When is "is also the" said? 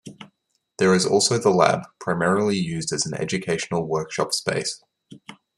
0.95-1.51